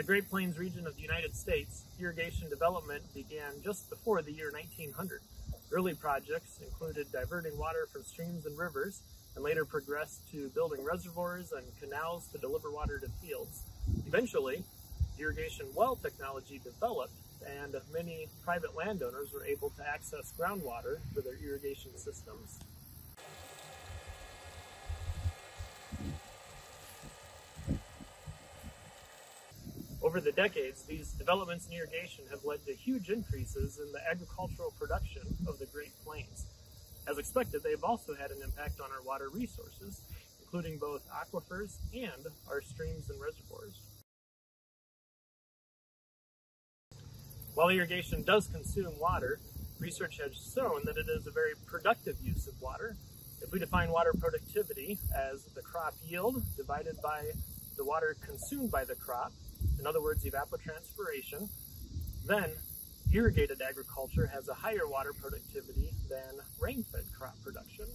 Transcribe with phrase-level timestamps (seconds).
[0.00, 4.50] the Great Plains region of the United States, irrigation development began just before the year
[4.50, 5.20] 1900.
[5.70, 9.02] Early projects included diverting water from streams and rivers,
[9.34, 13.64] and later progressed to building reservoirs and canals to deliver water to fields.
[14.06, 14.64] Eventually,
[15.18, 17.12] irrigation well technology developed,
[17.46, 21.89] and many private landowners were able to access groundwater for their irrigation
[30.10, 34.74] Over the decades, these developments in irrigation have led to huge increases in the agricultural
[34.76, 36.46] production of the Great Plains.
[37.06, 40.00] As expected, they have also had an impact on our water resources,
[40.42, 43.78] including both aquifers and our streams and reservoirs.
[47.54, 49.38] While irrigation does consume water,
[49.78, 52.96] research has shown that it is a very productive use of water.
[53.42, 57.30] If we define water productivity as the crop yield divided by
[57.76, 59.30] the water consumed by the crop,
[59.80, 61.48] in other words, evapotranspiration,
[62.26, 62.50] then
[63.12, 67.86] irrigated agriculture has a higher water productivity than rain-fed crop production.